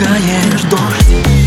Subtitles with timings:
[0.00, 1.39] пускаешь дождь.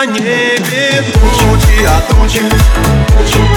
[0.00, 0.22] 那年，
[1.12, 3.47] 冬秋季啊冬秋。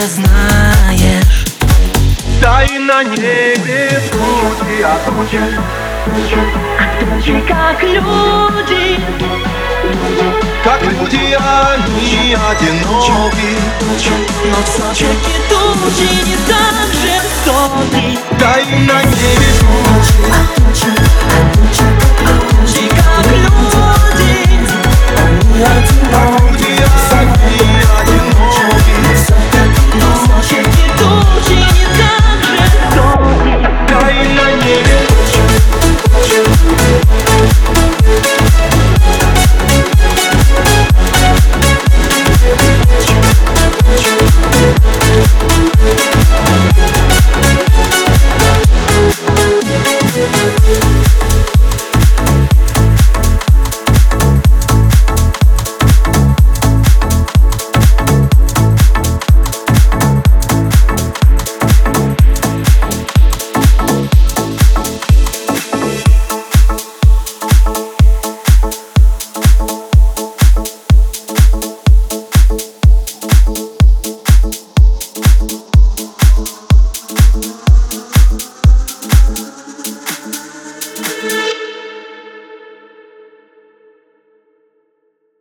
[0.00, 1.44] Не знаешь.
[2.40, 5.40] Да и на небе тучи, а тучи
[7.00, 8.98] Тучи как люди.
[10.64, 13.58] Как люди, они одиноки.
[14.50, 20.69] Но все-таки тучи не так жестоки Да и на небе тучи